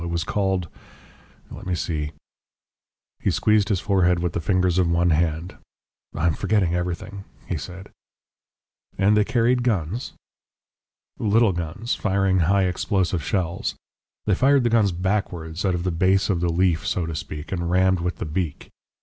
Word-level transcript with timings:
It 0.03 0.09
was 0.09 0.23
called 0.23 0.67
let 1.51 1.67
me 1.67 1.75
see." 1.75 2.11
He 3.21 3.29
squeezed 3.29 3.69
his 3.69 3.79
forehead 3.79 4.17
with 4.17 4.33
the 4.33 4.41
fingers 4.41 4.79
of 4.79 4.89
one 4.89 5.11
hand. 5.11 5.57
"I 6.15 6.25
am 6.25 6.33
forgetting 6.33 6.73
everything," 6.73 7.23
he 7.45 7.55
said. 7.55 7.91
"And 8.97 9.15
they 9.15 9.23
carried 9.23 9.61
guns?" 9.61 10.13
"Little 11.19 11.51
guns, 11.53 11.93
firing 11.93 12.39
high 12.39 12.63
explosive 12.63 13.23
shells. 13.23 13.75
They 14.25 14.33
fired 14.33 14.63
the 14.63 14.71
guns 14.71 14.91
backwards, 14.91 15.63
out 15.65 15.75
of 15.75 15.83
the 15.83 15.91
base 15.91 16.31
of 16.31 16.41
the 16.41 16.49
leaf, 16.49 16.87
so 16.87 17.05
to 17.05 17.13
speak, 17.15 17.51
and 17.51 17.69
rammed 17.69 17.99
with 17.99 18.15
the 18.15 18.25
beak. 18.25 18.71